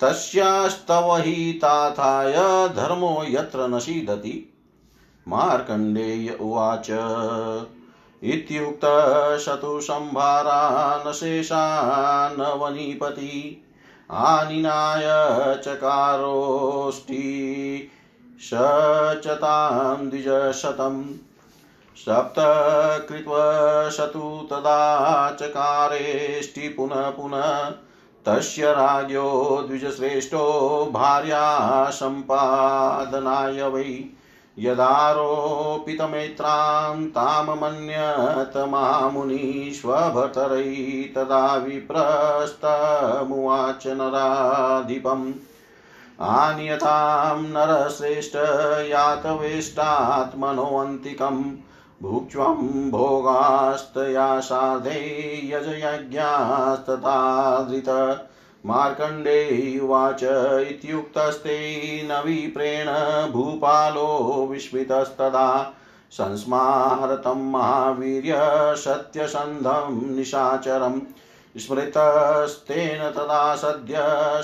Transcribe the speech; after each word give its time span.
तस्यास्तव 0.00 1.16
हि 1.16 1.52
ताथाय 1.52 2.68
धर्मो 2.68 3.24
यत्र 3.28 3.68
न 3.68 3.78
सीदति। 3.78 4.52
मार्कण्डेय 5.28 6.38
उवाच 6.40 6.90
इत्युक्तशतुसंभारा 8.22 11.04
न 11.06 11.12
शेषा 11.12 12.54
वनीपति 12.54 13.62
आनिनाय 14.10 15.04
चकारोष्टि 15.64 17.22
स 18.40 18.50
च 19.24 19.38
द्विजशतं 20.00 21.14
सप्त 21.96 22.34
कृत्वशतु 23.08 24.48
तदा 24.50 25.30
चकारेष्टि 25.30 26.68
पुनः 26.68 27.10
पुनः 27.10 27.74
तस्य 28.26 28.72
राज्ञो 28.72 29.64
द्विजश्रेष्ठो 29.68 30.90
भार्या 30.92 31.90
सम्पादनाय 31.90 33.68
वै। 33.68 34.04
यदारोपितमेत्रां 34.58 37.06
ताममन्यत 37.06 38.56
मामुनीष्वभतरै 38.56 41.12
तदा 41.14 41.56
विप्रस्तमुवाच 41.56 43.86
नराधिपम्। 43.86 45.32
आनियतां 46.20 47.42
नरश्रेष्ठ 47.42 48.36
यातवेष्टात्मनोऽन्तिकम् 48.90 51.42
भुक्ष्वं 52.02 52.90
भोगास्तया 52.90 54.28
साधे 54.40 55.00
यजयज्ञास्तथाधृत 55.50 57.88
मार्कण्डेयुवाच 58.66 60.22
इत्युक्तस्ते 60.68 61.58
न 62.10 62.20
विप्रेण 62.24 62.88
भूपालो 63.32 64.46
विस्मितस्तदा 64.50 65.48
संस्मारतं 66.12 67.50
महावीर्य 67.50 68.40
सत्यसन्धं 68.76 70.00
निशाचरम् 70.16 71.00
स्मृतस्तेन 71.58 73.10
तदा 73.10 73.54
सद्य 73.56 73.96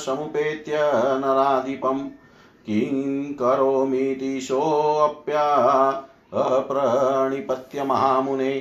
समुपेत्य 0.07 0.79
नराधिपं 1.21 1.99
किं 2.67 3.33
करोमीति 3.33 4.41
सोऽप्या 4.41 5.45
अप्रणिपत्य 6.35 7.85
महामुने 7.85 8.55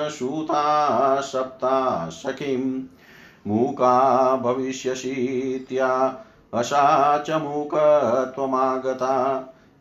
सूता 0.09 1.21
सप्ता 1.21 2.09
सखीं। 2.09 2.83
मूका 3.47 4.35
भविष्यसीत्या 4.35 6.19
अशा 6.53 7.17
च 7.17 7.31
मूकत्वमागता 7.31 9.13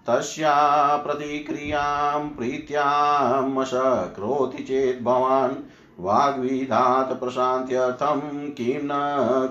तस्या 0.08 0.96
प्रतिक्रियाँ 0.96 2.34
प्रीत्यामशक्रोति 2.38 4.62
चेत् 4.62 5.04
भवान्। 5.04 5.56
वाग्विधात् 6.00 7.20
प्रशान्त्यर्थं 7.20 8.50
किं 8.50 8.80
न 8.82 8.88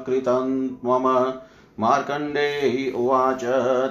कृतं 0.07 0.69
मम 0.85 1.33
मार्कण्डेय 1.79 2.91
उवाच, 2.91 3.43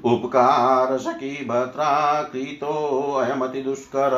उपकारसखी 0.05 1.45
भद्रा 1.45 2.23
कृतोऽयमतिदुष्कर 2.23 4.13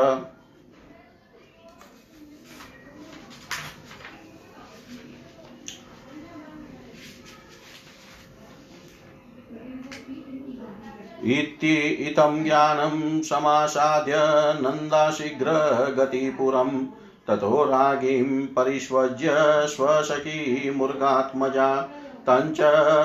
इति 11.24 12.14
ज्ञानं 12.44 13.22
समासाद्य 13.22 14.14
नन्दाशीघ्रगतिपुरं। 14.62 16.88
ततो 17.28 17.64
रागीं 17.64 18.48
परिष्वज्य 18.48 19.30
स्वसखी 19.68 20.74
मुर्गात्मजा 20.76 21.90
तञ्च 22.30 22.58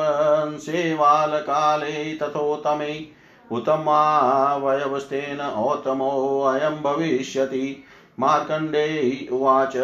सेवालकाले 0.60 2.16
तथोत्तमे 2.16 3.06
उत्तमावयवस्तेन 3.52 5.42
औतमोऽयं 5.42 6.82
भविष्यति। 6.82 7.84
मार्कण्डेय 8.20 9.28
उवाच 9.32 9.78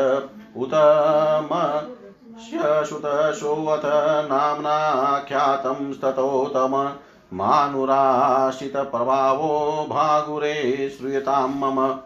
उतमस्य 0.57 2.85
सुतसोऽथ 2.85 3.81
नाम्ना 4.29 5.25
ख्यातं 5.27 5.93
ततोत्तम 5.93 6.93
मानुराशितप्रभावो 7.33 9.87
भागुरे 9.89 10.89
श्रूयतां 10.89 11.49
मम। 11.49 11.99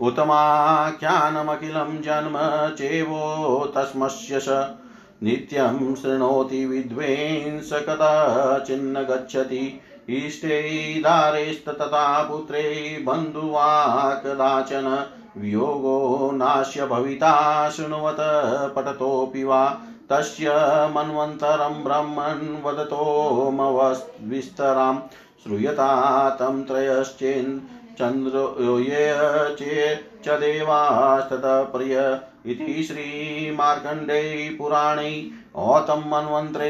उत्तमाख्यानमखिलं 0.00 2.02
जन्म 2.02 2.74
चेवो 2.74 3.72
तस्मस्य 3.76 4.40
स। 4.40 4.76
नित्यं 5.22 5.94
शृणोति 5.94 6.66
विद्वेंस 6.66 7.72
कदाचिन्न 7.72 9.02
गच्छति 9.02 9.80
इष्टे 10.08 10.94
दारेस्ततता 10.98 12.22
पुत्रे 12.22 13.04
बन्धुवा 13.06 14.14
कदाचन। 14.14 15.06
वियोगो 15.38 16.30
नास्य 16.34 16.86
भविता 16.86 17.70
शृण्वत 17.70 18.16
पठतोऽपि 18.76 19.44
वा। 19.44 19.80
तस्य 20.10 20.50
मन्वन्तरं 20.94 21.84
ब्रह्मन् 21.84 22.64
वदतोमविस्तरां 22.64 24.96
श्रूयता 25.42 26.30
तं 26.30 26.64
त्रयश्चेन् 26.64 27.60
चन्द्रो 27.98 28.78
ये 28.78 30.04
च 30.24 30.28
देवास्ततः 30.40 31.62
प्रिय 31.62 32.20
इति 32.46 32.82
श्रीमार्कण्डे 32.82 34.56
पुराणे 34.58 35.30
औतं 35.56 36.10
मन्वन्त्रे 36.10 36.68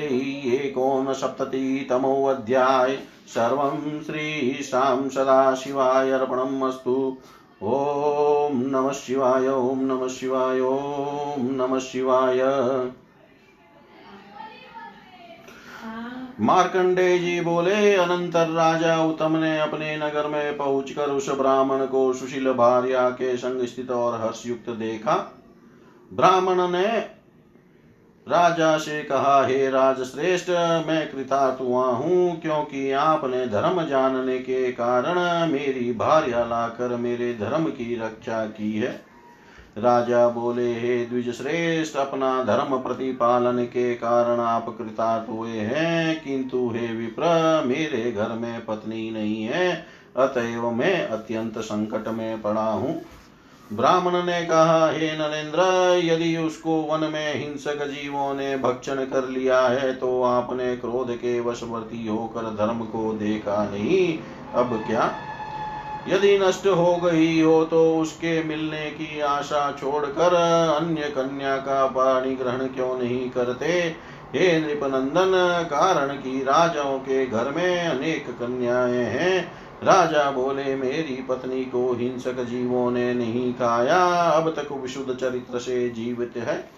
एकोनसप्ततितमोऽध्याय 0.57 2.99
सर्वं 3.35 4.03
श्रीशां 4.03 5.09
सदाशिवाय 5.09 6.11
अर्पणम् 6.11 6.63
अस्तु 6.63 7.17
ॐ 7.63 8.53
नमः 8.53 8.93
शिवाय, 8.93 9.49
ॐ 9.49 9.81
नमः 9.81 10.09
शिवाय, 10.09 10.61
ॐ 10.61 11.57
नमः 11.57 11.79
शिवाय। 11.79 12.39
मार्कंडे 16.37 17.19
जी 17.19 17.41
बोले, 17.41 17.95
अनंतर 17.95 18.49
राजा 18.49 18.97
उत्तम 19.03 19.37
ने 19.37 19.59
अपने 19.61 19.97
नगर 19.97 20.27
में 20.27 20.57
पहुंचकर 20.57 21.11
उस 21.11 21.29
ब्राह्मण 21.31 21.85
को 21.87 22.13
सुशील 22.13 22.53
भार्या 22.53 23.09
के 23.11 23.37
संग 23.37 23.65
स्थित 23.67 23.91
और 23.91 24.21
हर्षयुक्त 24.21 24.71
देखा। 24.71 25.15
ब्राह्मण 26.13 26.61
ने 26.69 26.87
राजा 28.27 28.77
से 28.79 29.03
कहा, 29.03 29.47
हे 29.47 29.71
राज 29.71 30.03
श्रेष्ठ 30.03 30.51
मैं 30.87 31.11
कृतार्थ 31.13 31.61
हुआ 31.61 31.87
हूँ, 31.87 32.41
क्योंकि 32.41 32.91
आपने 32.93 33.47
धर्म 33.47 33.83
जानने 33.83 34.39
के 34.39 34.71
कारण 34.73 35.53
मेरी 35.53 35.93
भार्या 35.93 36.45
लाकर 36.45 36.97
मेरे 36.97 37.33
धर्म 37.35 37.65
की 37.67 37.95
रक्षा 37.97 38.45
की 38.47 38.73
है। 38.73 38.95
राजा 39.77 40.29
बोले, 40.29 40.73
हे 40.75 41.05
द्विज 41.07 41.31
श्रेष्ठ 41.33 41.97
अपना 41.97 42.43
धर्म 42.43 42.77
प्रतिपालन 42.79 43.65
के 43.65 43.95
कारण 43.95 44.41
आप 44.41 44.69
कृतार्थ 44.79 45.29
हुए 45.31 45.51
हैं, 45.51 46.23
किंतु 46.23 46.69
हे 46.69 46.87
विप्र, 46.89 47.25
मेरे 47.67 48.11
घर 48.13 48.33
में 48.33 48.65
पत्नी 48.67 49.11
नहीं 49.11 49.43
है, 49.45 49.87
अतएव 50.17 50.71
मैं 50.71 51.07
अत्यंत 51.09 51.59
संकट 51.59 52.09
में 52.09 52.43
पड़ा 52.43 52.67
हूँ। 52.67 53.01
ब्राह्मण 53.71 54.13
ने 54.23 54.45
कहा, 54.45 54.91
हे 54.91 55.13
नरेंद्र, 55.13 55.61
यदि 56.05 56.37
उसको 56.37 56.77
वन 56.83 57.09
में 57.13 57.35
हिंसक 57.35 57.87
जीवों 57.87 58.33
ने 58.35 58.57
भक्षण 58.59 59.05
कर 59.05 59.29
लिया 59.29 59.61
है 59.61 59.93
तो 59.95 60.23
आपने 60.23 60.77
क्रोध 60.77 61.11
के 61.17 61.39
वशवर्ती 61.41 62.07
होकर 62.07 62.51
धर्म 62.57 62.85
को 62.87 63.13
देखा 63.13 63.65
नहीं। 63.71 64.19
अब 64.55 64.77
क्या 64.87 65.11
यदि 66.09 66.39
नष्ट 66.39 66.67
हो 66.67 66.97
गई 66.97 67.41
हो 67.41 67.65
तो 67.65 67.99
उसके 67.99 68.43
मिलने 68.43 68.91
की 68.91 69.21
आशा 69.21 69.77
छोड़कर 69.81 70.35
अन्य 70.81 71.03
कन्या 71.03 71.57
का 71.57 71.87
पाणी 71.87 72.35
ग्रहण 72.35 72.59
क्यों 72.59 72.99
नहीं 72.99 73.31
करते? 73.31 73.97
हे 74.35 74.61
नृपनंदन, 74.61 75.65
कारण 75.71 76.09
की 76.09 76.41
राजाओं 76.41 76.99
के 76.99 77.27
घर 77.27 77.51
में 77.51 77.87
अनेक 77.87 78.27
कन्याएँ 78.29 79.05
हैं। 79.05 79.53
राजा 79.85 80.31
बोले, 80.31 80.77
मेरी 80.77 81.25
पत्नी 81.29 81.65
को 81.65 81.95
हिंसक 81.95 82.45
जीवों 82.45 82.91
ने 82.91 83.15
नहीं 83.15 83.53
खाया, 83.53 84.05
अब 84.31 84.51
तक 84.51 84.73
विशुद्ध 84.73 85.15
चरित्र 85.15 85.59
से 85.59 85.89
जीवित 85.89 86.33
है। 86.37 86.71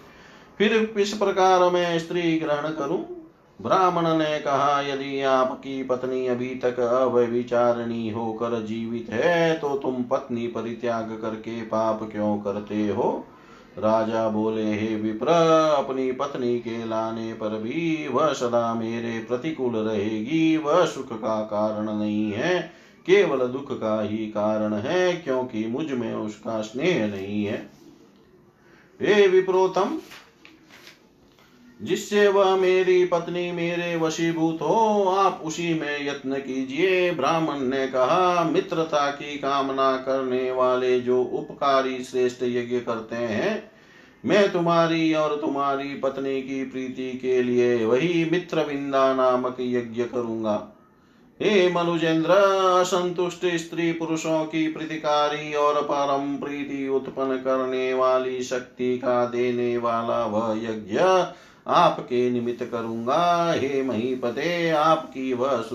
फिर 0.57 0.93
किस 0.97 1.13
प्रकार 1.13 1.71
मैं 1.71 1.99
स्त्री 1.99 2.39
ग्रहण 2.39 2.71
करूँ? 2.71 3.18
ब्राह्मण 3.59 4.07
ने 4.17 4.39
कहा, 4.39 4.81
यदि 4.81 5.21
आपकी 5.21 5.81
पत्नी 5.83 6.25
अभी 6.27 6.49
तक 6.55 6.79
अव्यविचारणी 6.79 8.09
होकर 8.09 8.61
जीवित 8.65 9.09
है 9.09 9.57
तो 9.59 9.75
तुम 9.75 10.03
पत्नी 10.03 10.47
परित्याग 10.47 11.17
करके 11.21 11.61
पाप 11.61 12.03
क्यों 12.11 12.37
करते 12.37 12.87
हो? 12.87 13.25
राजा 13.77 14.27
बोले, 14.29 14.73
हे 14.73 14.95
विप्र, 14.95 15.27
अपनी 15.77 16.11
पत्नी 16.11 16.57
के 16.59 16.85
लाने 16.85 17.33
पर 17.33 17.57
भी 17.59 18.07
वह 18.07 18.33
सदा 18.33 18.73
मेरे 18.73 19.19
प्रतिकूल 19.19 19.75
रहेगी। 19.77 20.57
वह 20.57 20.85
सुख 20.85 21.13
का 21.13 21.39
कारण 21.41 21.91
नहीं 21.93 22.31
है, 22.31 22.59
केवल 23.05 23.47
दुख 23.47 23.71
का 23.79 24.01
ही 24.01 24.17
कारण 24.17 24.73
है, 24.73 25.13
क्योंकि 25.13 25.65
मुझमें 25.67 26.13
उसका 26.13 26.61
स्नेह 26.61 27.05
नहीं 27.07 27.43
है। 27.45 27.69
हे 28.99 29.27
विप्रोतम 29.27 29.97
जिससे 31.81 32.27
वह 32.27 32.55
मेरी 32.55 33.05
पत्नी, 33.05 33.51
मेरे 33.51 33.95
वशीभूत 33.95 34.55
हो, 34.61 35.03
आप 35.17 35.41
उसी 35.45 35.79
में 35.79 36.07
यत्न 36.07 36.33
कीजिए। 36.33 37.11
ब्राह्मण 37.11 37.59
ने 37.59 37.87
कहा, 37.87 38.43
मित्रता 38.43 39.11
की 39.11 39.37
कामना 39.37 39.97
करने 39.97 40.51
वाले 40.51 40.99
जो 40.99 41.23
उपकारी 41.23 42.03
श्रेष्ठ 42.03 42.43
यज्ञ 42.43 42.79
करते 42.79 43.15
हैं, 43.15 43.71
मैं 44.25 44.51
तुम्हारी 44.51 45.13
और 45.13 45.35
तुम्हारी 45.35 45.95
पत्नी 45.95 46.41
की 46.41 46.63
प्रीति 46.63 47.11
के 47.17 47.43
लिए 47.43 47.85
वही 47.85 48.29
मित्र 48.31 48.63
विंदा 48.63 49.13
नामक 49.13 49.57
यज्ञ 49.59 50.03
करूँगा। 50.03 50.75
हे 51.41 51.71
मनुजेंद्र, 51.71 52.31
असंतुष्ट 52.81 53.45
स्त्री 53.45 53.91
पुरुषों 53.91 54.45
की 54.45 54.67
प्रीतिकारी 54.67 55.53
और 55.53 55.81
परम 55.81 56.37
प्रीति 56.37 56.87
उत्पन्न 56.87 57.37
करने 57.37 57.93
वाली 57.93 58.43
शक्ति 58.43 58.97
का 58.97 59.25
देने 59.25 59.77
वाला 59.77 60.25
वह 60.25 60.57
यज्ञ 60.63 60.99
आपके 61.69 62.29
निमित्त 62.29 62.63
करूँगा। 62.63 63.53
हे 63.57 63.83
महीपते, 63.83 64.69
आपकी 64.69 65.33
वह 65.33 65.65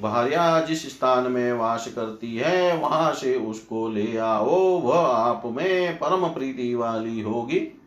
भार्या 0.00 0.60
जिस 0.60 0.90
स्थान 0.90 1.32
में 1.32 1.52
वास 1.52 1.92
करती 1.96 2.36
है, 2.36 2.76
वहाँ 2.76 3.12
से 3.12 3.34
उसको 3.34 3.88
ले 3.88 4.16
आओ। 4.16 4.78
वह 4.80 4.98
आप 4.98 5.42
में 5.46 5.96
परम 5.96 6.26
प्रीति 6.28 6.74
वाली 6.74 7.20
होगी। 7.20 7.80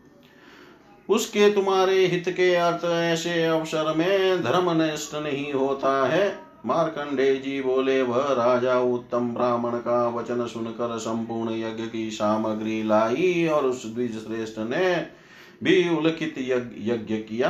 उसके 1.09 1.53
तुम्हारे 1.53 2.05
हित 2.05 2.29
के 2.29 2.55
अर्थ 2.55 2.85
ऐसे 2.85 3.43
अवसर 3.43 3.93
में 3.97 4.43
धर्म 4.43 4.81
नष्ट 4.81 5.15
नहीं 5.15 5.53
होता 5.53 6.07
है। 6.07 6.39
मार्कंडे 6.65 7.35
जी 7.35 7.61
बोले, 7.61 8.01
वह 8.01 8.25
राजा 8.29 8.79
उत्तम 8.79 9.29
ब्राह्मण 9.29 9.71
का 9.71 10.09
वचन 10.09 10.45
सुनकर 10.45 10.97
संपूर्ण 10.97 11.51
यज्ञ 11.51 11.83
की 11.83 12.11
सामग्री 12.11 12.83
लाई 12.83 13.47
और 13.47 13.65
उस 13.65 13.93
द्विज 13.93 14.27
श्रेष्ठ 14.27 14.59
ने 14.59 15.17
भी 15.63 15.97
उल्लिखित 15.97 16.35
यज्ञ 16.83 17.15
किया। 17.17 17.49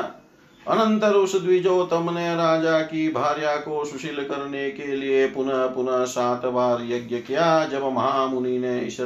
अनंतर 0.66 1.14
उस 1.14 1.36
द्विजोतम 1.42 2.10
ने 2.14 2.36
राजा 2.36 2.80
की 2.82 3.08
भार्या 3.10 3.56
को 3.56 3.84
सुशील 3.86 4.24
करने 4.24 4.70
के 4.72 4.96
लिए 4.96 5.28
पुनः 5.28 5.66
पुनः 5.66 6.04
सात 6.06 6.46
बार 6.46 6.82
यज्ञ 6.84 7.18
किया। 7.18 7.66
जब 7.66 7.84
महामुनि 7.84 8.58
ने 8.58 8.80
इस 8.80 9.00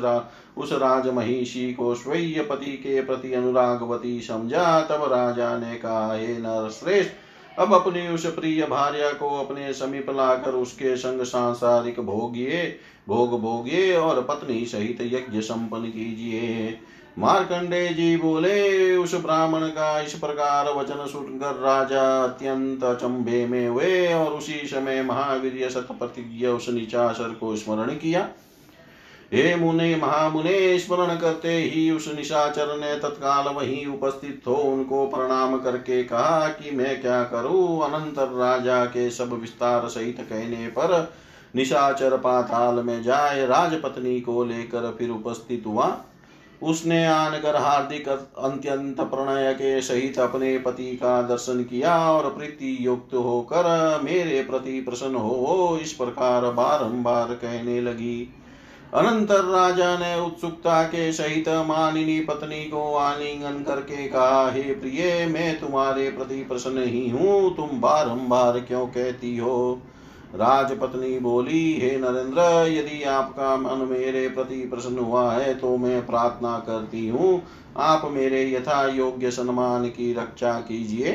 उस 0.57 0.71
राज 0.73 1.07
महिषी 1.07 1.73
को 1.73 1.93
स्वयं 1.95 2.47
पति 2.47 2.71
के 2.77 3.01
प्रति 3.01 3.33
अनुरागवती 3.33 4.19
समझा, 4.21 4.81
तब 4.81 5.03
राजा 5.13 5.57
ने 5.57 5.75
कहा, 5.75 6.15
हे 6.15 6.37
नर 6.37 6.69
श्रेष्ठ 6.69 7.11
अब 7.59 7.73
अपनी 7.73 8.07
उस 8.07 8.25
प्रिय 8.25 8.63
भार्या 8.63 9.11
को 9.11 9.29
अपने 9.39 9.73
समीप 9.73 10.09
लाकर 10.09 10.51
उसके 10.51 10.95
संग 10.95 11.21
सांसारिक 11.21 11.99
भोगिए 11.99 12.79
भोग 13.07 13.39
भोगिए 13.41 13.95
और 13.95 14.21
पत्नी 14.23 14.65
सहित 14.65 15.01
यज्ञ 15.01 15.41
संपन्न 15.41 15.85
कीजिए। 15.85 16.79
मार्कंडे 17.19 17.87
जी 17.87 18.17
बोले, 18.17 18.95
उस 18.97 19.15
ब्राह्मण 19.15 19.67
का 19.67 19.99
इस 19.99 20.13
प्रकार 20.13 20.69
वचन 20.73 21.05
सुनकर 21.07 21.55
राजा 21.55 22.23
अत्यंत 22.23 22.83
अचंभे 22.83 23.45
में 23.45 23.67
हुए 23.67 24.13
और 24.13 24.31
उसी 24.33 24.67
समय 24.67 25.01
महावीर 25.01 25.69
शत 25.69 25.87
प्रतिज्ञ 25.91 26.47
उस 26.47 26.69
निचाशर 26.69 27.33
को 27.33 27.55
स्मरण 27.55 27.87
किया। 27.87 28.27
हे 29.33 29.55
मुने, 29.55 29.95
महामुने, 29.95 30.79
स्मरण 30.79 31.17
करते 31.17 31.57
ही 31.57 31.91
उस 31.91 32.15
निशाचर 32.15 32.77
ने 32.77 32.95
तत्काल 32.95 33.53
वहीं 33.53 33.85
उपस्थित 33.85 34.41
हो 34.47 34.53
उनको 34.53 35.07
प्रणाम 35.07 35.57
करके 35.57 36.03
कहा 36.03 36.47
कि 36.47 36.71
मैं 36.71 37.01
क्या 37.01 37.23
करूँ? 37.23 37.83
अनंतर 37.83 38.27
राजा 38.27 38.85
के 38.85 39.09
सब 39.09 39.33
विस्तार 39.33 39.87
सहित 39.87 40.17
कहने 40.19 40.67
पर 40.67 41.13
निशाचर 41.55 42.17
पाताल 42.17 42.75
में 42.75 43.03
जाए, 43.03 43.45
राजपत्नी 43.45 44.21
को 44.21 44.43
लेकर 44.43 44.95
फिर 44.99 45.09
उपस्थित 45.09 45.63
हुआ। 45.67 46.05
उसने 46.61 47.05
आनकर 47.05 47.55
हार्दिक 47.55 48.09
अत्यंत 48.09 49.01
प्रणय 49.01 49.53
के 49.53 49.81
सहित 49.81 50.19
अपने 50.19 50.57
पति 50.57 50.91
का 50.95 51.21
दर्शन 51.21 51.63
किया 51.63 52.11
और 52.11 52.29
प्रीति 52.29 52.77
युक्त 52.81 53.13
होकर 53.13 53.99
मेरे 54.03 54.43
प्रति 54.43 54.81
प्रसन्न 54.81 55.15
हो, 55.15 55.79
इस 55.81 55.93
प्रकार 55.93 56.51
बारंबार 56.51 57.27
कहने 57.27 57.81
लगी। 57.81 58.33
अनंतर 58.93 59.43
राजा 59.43 59.97
ने 59.97 60.19
उत्सुकता 60.19 60.83
के 60.83 61.11
सहित 61.11 61.49
मानिनी 61.49 62.19
पत्नी 62.19 62.63
को 62.63 62.93
आलिंगन 62.95 63.63
करके 63.63 64.07
कहा, 64.07 64.51
हे 64.51 64.61
प्रिय, 64.61 65.25
मैं 65.25 65.59
तुम्हारे 65.59 66.09
प्रति 66.09 66.35
प्रसन्न 66.35 66.83
ही 66.83 67.09
हूँ, 67.09 67.55
तुम 67.55 67.69
बारंबार 67.81 68.59
क्यों 68.59 68.87
कहती 68.87 69.37
हो? 69.37 69.81
राजपत्नी 70.35 71.17
बोली, 71.19 71.73
हे 71.73 71.97
नरेंद्र, 71.97 72.41
यदि 72.71 73.01
आपका 73.03 73.55
मन 73.57 73.85
मेरे 73.87 74.27
प्रति 74.29 74.61
प्रसन्न 74.65 74.99
हुआ 74.99 75.31
है 75.33 75.53
तो 75.53 75.75
मैं 75.77 76.05
प्रार्थना 76.05 76.57
करती 76.59 77.07
हूँ, 77.07 77.41
आप 77.77 78.09
मेरे 78.11 78.43
यथा 78.53 78.85
योग्य 78.87 79.31
सम्मान 79.31 79.85
की 79.87 80.13
रक्षा 80.13 80.53
कीजिए 80.59 81.11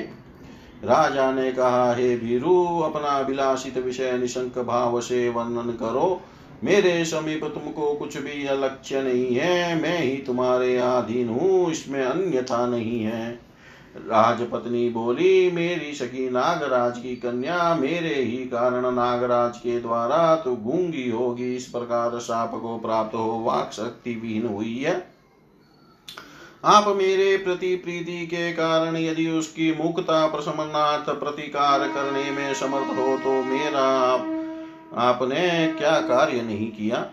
राजा 0.84 1.30
ने 1.32 1.50
कहा, 1.52 1.92
हे 1.94 2.16
भीरु, 2.16 2.54
अपना 2.80 3.18
विलासित 3.20 3.78
विषय 3.78 4.12
निशंक 4.12 4.58
भाव 4.58 5.00
से 5.00 5.28
वर्णन 5.28 5.70
करो। 5.72 6.20
मेरे 6.64 7.04
समीप 7.04 7.44
तुमको 7.44 7.92
कुछ 7.94 8.16
भी 8.16 8.46
अलक्ष्य 8.46 9.02
नहीं 9.02 9.34
है, 9.34 9.82
मैं 9.82 9.98
ही 9.98 10.16
तुम्हारे 10.16 10.76
अधीन 10.76 11.28
हूँ, 11.28 11.70
इसमें 11.70 12.02
अन्यथा 12.04 12.66
नहीं 12.66 13.00
है। 13.02 13.45
राजपत्नी 13.98 14.88
बोली 14.88 15.50
मेरी 15.50 15.92
सखी 15.94 16.28
नागराज 16.30 16.98
की 16.98 17.14
कन्या 17.16 17.74
मेरे 17.74 18.14
ही 18.14 18.36
कारण 18.46 18.90
नागराज 18.94 19.58
के 19.58 19.80
द्वारा 19.80 20.36
तो 20.36 20.54
गूँगी 20.56 21.08
होगी। 21.10 21.54
इस 21.56 21.66
प्रकार 21.66 22.18
साप 22.18 22.54
को 22.54 22.78
प्राप्त 22.78 23.14
हो 23.14 23.42
वाक 23.44 23.72
शक्ति 23.72 24.14
विहीन 24.14 24.46
हुई 24.46 24.76
है। 24.78 24.94
आप 26.64 26.88
मेरे 26.96 27.36
प्रति 27.36 27.74
प्रीति 27.76 28.26
के 28.26 28.52
कारण 28.52 28.96
यदि 28.96 29.28
उसकी 29.28 29.72
मुक्ता 29.74 30.26
प्रसमनाथ 30.26 31.14
प्रतिकार 31.14 31.88
करने 31.88 32.30
में 32.30 32.54
समर्थ 32.54 32.96
हो 32.98 33.16
तो 33.18 33.42
मेरा 33.44 33.84
आप, 34.04 34.32
आपने 34.98 35.74
क्या 35.78 36.00
कार्य 36.00 36.42
नहीं 36.42 36.70
किया? 36.70 37.04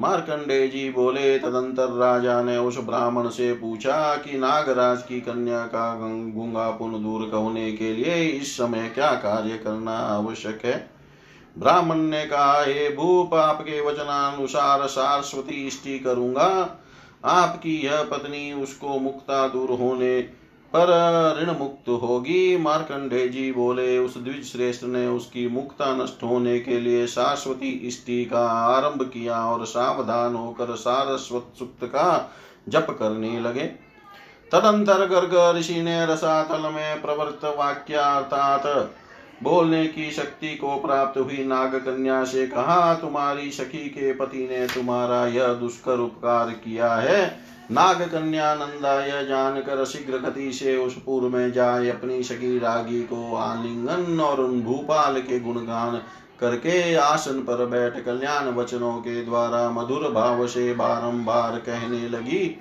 मार्कंडे 0.00 0.68
जी 0.68 0.90
बोले, 0.90 1.38
तदंतर 1.38 1.88
राजा 1.88 2.42
ने 2.42 2.58
उस 2.58 2.78
ब्राह्मण 2.78 3.28
से 3.28 3.52
पूछा 3.52 4.16
कि 4.16 4.38
नागराज 4.38 5.02
की 5.02 5.20
कन्या 5.20 5.66
का 5.66 5.98
गुंगापुन 6.34 6.92
दूर 7.02 7.30
होने 7.34 7.72
के 7.72 7.92
लिए 7.92 8.26
इस 8.26 8.56
समय 8.56 8.90
क्या 8.94 9.12
कार्य 9.12 9.58
करना 9.58 9.98
आवश्यक 9.98 10.60
है? 10.64 10.90
ब्राह्मण 11.58 11.96
ने 11.96 12.26
कहा, 12.26 12.62
हे 12.62 12.96
भूप, 12.96 13.34
आपके 13.34 13.80
वचनानुसार 13.80 14.86
सारस्वती 14.86 15.66
इष्टि 15.66 15.98
करूँगा। 15.98 16.78
आपकी 17.24 17.76
यह 17.76 18.02
पत्नी 18.02 18.52
उसको 18.52 18.88
मुक्ता 18.88 19.48
दूर 19.48 19.70
होने 19.70 20.43
पर 20.76 20.90
ऋण 21.42 21.58
मुक्त 21.58 21.88
होगी। 22.02 22.56
मार्कंडे 22.56 23.28
जी 23.28 23.52
बोले, 23.52 23.98
उस 23.98 24.16
द्विज 24.18 24.44
श्रेष्ठ 24.52 24.84
ने 24.84 25.06
उसकी 25.06 25.46
मुक्ता 25.48 25.94
नष्ट 25.94 26.22
होने 26.22 26.58
के 26.60 26.80
लिए 26.80 27.06
शाश्वती 27.06 27.90
स्त्री 27.90 28.24
का 28.24 28.46
आरंभ 28.48 29.02
किया 29.02 29.44
और 29.46 29.64
सावधान 29.66 30.34
होकर 30.34 30.74
सारस्वत 30.74 31.52
सुक्त 31.58 31.84
का 31.84 32.30
जप 32.68 32.86
करने 32.98 33.40
लगे। 33.40 33.66
तदंतर 34.52 35.06
गर्ग 35.06 35.56
ऋषि 35.58 35.82
ने 35.82 36.06
रसातल 36.06 36.68
में 36.70 37.02
प्रवृत्त 37.02 37.44
वाक्या 37.44 38.02
अर्थात 38.02 38.66
बोलने 39.42 39.86
की 39.86 40.10
शक्ति 40.10 40.54
को 40.54 40.76
प्राप्त 40.76 41.18
हुई 41.18 41.44
नाग 41.44 41.74
कन्या 41.76 42.22
से 42.24 42.46
कहा, 42.46 42.94
तुम्हारी 42.94 43.50
सखी 43.50 43.88
के 43.88 44.12
पति 44.12 44.46
ने 44.50 44.66
तुम्हारा 44.66 45.26
यह 45.26 45.52
दुष्कर 45.54 45.98
उपकार 45.98 46.50
किया 46.50 46.94
है। 46.94 47.26
नाग 47.70 48.02
कन्या 48.02 48.54
नंदा, 48.54 48.94
यह 49.00 49.22
जानकर 49.22 49.84
शीघ्र 49.84 50.18
गति 50.18 50.50
से 50.52 50.76
उस 50.76 50.94
पुर 50.96 51.28
में 51.28 51.52
जाए, 51.52 51.88
अपनी 51.88 52.22
सखी 52.22 52.58
रागी 52.58 53.00
को 53.02 53.34
आलिंगन 53.34 54.20
और 54.20 54.40
उन 54.40 54.60
भूपाल 54.62 55.20
के 55.20 55.40
गुणगान 55.40 56.00
करके 56.40 56.94
आसन 56.94 57.40
पर 57.40 57.64
बैठ 57.66 58.04
कल्याण 58.04 58.48
वचनों 58.54 58.92
के 58.94 59.24
द्वारा 59.24 59.68
मधुर 59.70 60.10
भाव 60.10 60.46
से 60.46 60.72
बारंबार 60.74 61.58
कहने 61.58 62.08
लगी, 62.08 62.56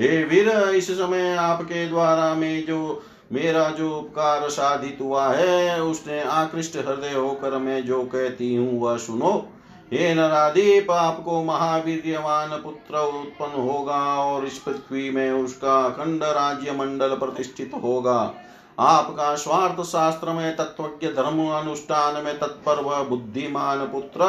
हे 0.00 0.22
वीर, 0.24 0.48
इस 0.74 0.90
समय 0.90 1.36
आपके 1.36 1.86
द्वारा 1.88 2.34
में 2.34 2.66
जो 2.66 3.02
मेरा 3.32 3.68
जो 3.70 3.98
उपकार 3.98 4.48
साधित 4.48 4.98
हुआ 5.00 5.28
है, 5.28 5.82
उसने 5.82 6.22
आकृष्ट 6.22 6.76
हृदय 6.76 7.12
होकर 7.12 7.56
मैं 7.58 7.84
जो 7.84 8.02
कहती 8.02 8.54
हूँ, 8.54 8.80
वह 8.80 8.96
सुनो। 8.96 9.48
हे 9.92 10.14
नरादीप 10.14 10.90
आपको 10.90 11.42
महावीरवान 11.42 12.48
पुत्र 12.48 12.98
उत्पन्न 12.98 13.60
होगा 13.62 14.00
और 14.22 14.44
इस 14.46 14.58
पृथ्वी 14.58 15.10
में 15.10 15.30
उसका 15.32 15.80
अखंड 15.80 16.22
राज्य 16.22 16.72
मंडल 16.72 17.14
प्रतिष्ठित 17.16 17.70
होगा। 17.82 18.34
आपका 18.78 19.34
स्वार्थ 19.34 19.80
शास्त्र 19.82 20.30
में, 20.30 20.56
तत्वज्ञ 20.56 21.06
धर्म 21.06 21.46
अनुष्ठान 21.50 22.24
में 22.24 22.38
तत्पर 22.38 22.82
व 22.82 23.04
बुद्धिमान 23.04 23.78
पुत्र 23.78 24.26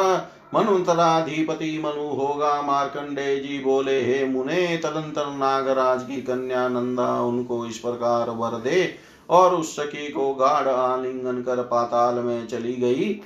मनुतराधिपति 0.54 1.78
मनु 1.84 2.08
होगा 2.08 2.50
मार्कंडे 2.62 3.36
जी 3.36 3.58
बोले, 3.58 4.00
हे 4.02 4.24
मुने, 4.24 4.76
तदंतर 4.76 5.26
नागराज 5.28 6.02
की 6.02 6.20
कन्या 6.22 6.68
नंदा 6.68 7.20
उनको 7.22 7.64
इस 7.66 7.78
प्रकार 7.78 8.30
वर 8.30 8.58
दे 8.60 8.94
और 9.28 9.54
उस 9.54 9.74
सखी 9.76 10.08
को 10.08 10.32
गाढ़ 10.34 10.68
आलिंगन 10.68 11.42
कर 11.42 11.62
पाताल 11.62 12.14
में 12.14 12.46
चली 12.46 12.74
गई। 12.74 13.20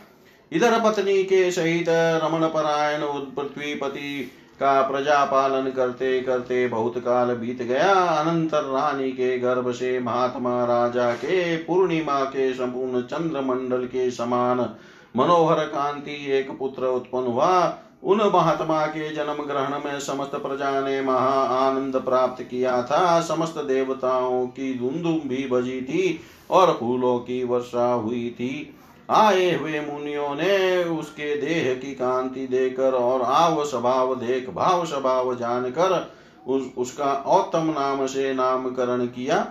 इधर 0.53 0.79
पत्नी 0.81 1.23
के 1.25 1.51
सहित 1.51 1.87
रमन 1.89 2.47
परायण 2.47 3.03
पृथ्वीपति 3.35 4.33
का 4.61 4.81
प्रजा 4.83 5.25
पालन 5.25 5.71
करते 5.71 6.21
करते 6.21 6.67
बहुत 6.69 6.99
काल 6.99 7.35
बीत 7.35 7.63
गया। 7.63 7.93
अनंतर 7.93 8.63
रानी 8.65 9.11
के 9.13 9.39
गर्भ 9.39 9.71
से 9.73 9.99
महात्मा 10.01 10.65
राजा 10.65 11.11
के 11.15 11.57
पूर्णिमा 11.57 12.25
के 12.25 12.53
संपूर्ण 12.55 13.03
चंद्र 13.03 13.41
मंडल 13.41 13.85
के 13.87 14.11
समान 14.11 14.69
मनोहर 15.17 15.65
कांति 15.65 16.33
एक 16.33 16.51
पुत्र 16.59 16.87
उत्पन्न 16.87 17.27
हुआ। 17.27 17.79
उन 18.05 18.21
महात्मा 18.35 18.87
के 18.87 19.15
जन्म 19.15 19.43
ग्रहण 19.45 19.79
में 19.85 20.01
समस्त 20.01 20.35
प्रजा 20.35 20.81
ने 20.81 21.01
महा 21.03 21.43
आनंद 21.59 21.97
प्राप्त 21.97 22.43
किया 22.43 22.83
था। 22.83 23.21
समस्त 23.21 23.59
देवताओं 23.59 24.47
की 24.47 24.79
धुंधुम 24.79 25.29
भी 25.29 25.47
बजी 25.47 25.81
थी 25.81 26.21
और 26.51 26.77
फूलों 26.81 27.19
की 27.19 27.45
वर्षा 27.45 27.93
हुई 27.93 28.31
थी। 28.31 28.75
आए 29.11 29.55
हुए 29.55 29.81
मुनियों 29.81 30.35
ने 30.35 30.85
उसके 30.85 31.37
देह 31.37 31.75
की 31.75 31.95
कांति 31.95 32.47
देकर 32.47 32.93
और 32.93 33.23
आव 33.23 33.65
स्वभाव 33.65 34.15
देख 34.15 34.51
भाव 34.51 34.85
स्वभाव 34.85 35.35
जानकर 35.35 36.13
उस, 36.47 36.63
उसका 36.77 37.13
औतम 37.27 37.75
नाम 37.79 38.07
से 38.07 38.35
नामकरण 38.35 39.07
किया। 39.07 39.47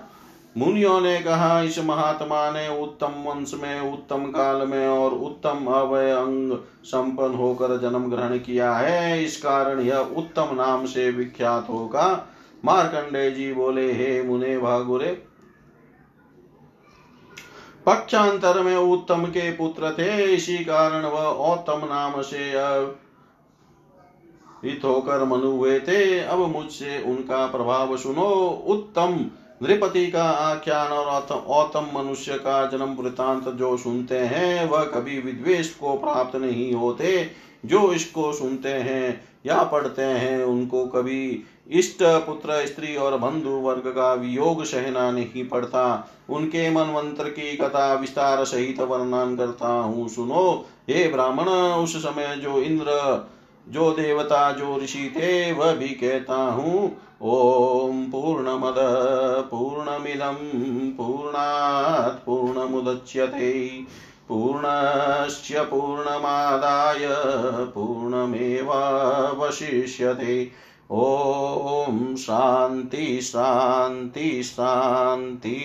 मुनियों 0.55 0.99
ने 1.01 1.17
कहा, 1.19 1.61
इस 1.61 1.79
महात्मा 1.79 2.49
ने 2.51 2.67
उत्तम 2.81 3.23
वंश 3.25 3.53
में, 3.53 3.79
उत्तम 3.93 4.25
काल 4.25 4.67
में 4.67 4.87
और 4.87 5.13
उत्तम 5.13 5.65
अवय 5.69 6.11
अंग 6.11 6.57
संपन्न 6.85 7.35
होकर 7.35 7.77
जन्म 7.77 8.09
ग्रहण 8.09 8.37
किया 8.37 8.73
है। 8.75 9.23
इस 9.23 9.37
कारण 9.37 9.79
यह 9.79 10.15
उत्तम 10.17 10.49
नाम 10.53 10.85
से 10.85 11.09
विख्यात 11.11 11.69
होगा। 11.69 12.07
मार्कंडे 12.65 13.29
जी 13.31 13.51
बोले, 13.53 13.91
हे 13.93 14.21
मुने 14.23 14.57
भागुरे, 14.57 15.11
पक्षांतर 17.85 18.61
में 18.61 18.75
उत्तम 18.77 19.25
के 19.25 19.51
पुत्र 19.51 19.91
थे। 19.91 20.23
इसी 20.25 20.57
कारण 20.57 21.05
वह 21.05 21.27
उत्तम 21.51 21.81
नाम 21.85 22.21
से 22.21 22.51
हित 24.63 24.83
होकर 24.83 25.23
मनु 25.23 25.51
हुए 25.51 25.79
थे। 25.79 26.19
अब 26.19 26.39
मुझसे 26.47 27.01
उनका 27.03 27.45
प्रभाव 27.47 27.95
सुनो। 27.97 28.29
उत्तम 28.67 29.19
नृपति 29.63 30.07
का 30.07 30.23
आख्यान 30.23 30.87
और 30.87 31.33
औतम 31.33 31.87
मनुष्य 31.99 32.33
का 32.33 32.65
जन्म 32.65 32.95
वृतांत 32.99 33.49
जो 33.49 33.77
सुनते 33.77 34.17
हैं, 34.17 34.69
वह 34.69 34.83
कभी 34.83 35.19
विद्वेश 35.19 35.73
को 35.73 35.97
प्राप्त 35.97 36.35
नहीं 36.35 36.73
होते। 36.73 37.31
जो 37.65 37.93
इसको 37.93 38.33
सुनते 38.33 38.69
हैं 38.69 39.21
या 39.45 39.63
पढ़ते 39.63 40.01
हैं, 40.01 40.43
उनको 40.43 40.85
कभी 40.85 41.43
इष्ट 41.71 41.97
पुत्र, 42.01 42.65
स्त्री 42.65 42.95
और 42.95 43.17
बंधु 43.17 43.49
वर्ग 43.49 43.83
का 43.87 44.13
वियोग 44.13 44.63
सहना 44.63 45.11
नहीं 45.11 45.47
पड़ता। 45.47 46.11
उनके 46.29 46.69
मनवंत्र 46.69 47.23
की 47.23 47.57
कथा 47.57 47.93
विस्तार 47.93 48.45
सहित 48.45 48.79
वर्णन 48.79 49.35
करता 49.35 49.67
हूँ। 49.67 50.09
सुनो, 50.09 50.65
हे 50.89 51.07
ब्राह्मण, 51.07 51.45
उस 51.83 51.97
समय 51.97 52.35
जो 52.35 52.61
इंद्र 52.61 52.85
जो 53.69 53.91
देवता, 53.91 54.51
जो 54.51 54.77
ऋषि 54.77 55.13
थे 55.15 55.51
वह 55.51 55.73
भी 55.73 55.87
कहता 55.87 56.35
हूँ, 56.35 56.97
ओम 57.21 58.03
पूर्णमद, 58.03 58.75
पूर्णमिदं, 59.51 60.91
पूर्णात् 60.91 62.25
पूर्णमुदच्यते। 62.25 63.83
पूर्णस्य 64.29 65.61
पूर्णमादाय, 65.61 67.07
पूर्णमेवावशिष्यते। 67.65 70.51
ॐ 70.91 72.15
शान्ति 72.15 73.21
शान्ति 73.21 74.43
शान्ति। 74.43 75.57